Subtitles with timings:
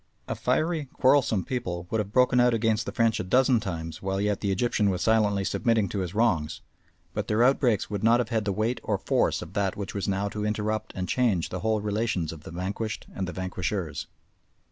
[0.27, 4.19] A fiery, quarrelsome people would have broken out against the French a dozen times while
[4.19, 6.61] yet the Egyptian was silently submitting to his wrongs,
[7.13, 10.07] but their outbreaks would not have had the weight or force of that which was
[10.07, 14.07] now to interrupt and change the whole relations of the vanquished and the vanquishers.